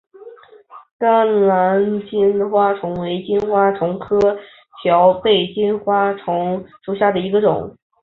[0.97, 1.77] 甘蓝
[2.09, 4.17] 金花虫为金花虫科
[4.81, 7.77] 条背金花虫属下的一个种。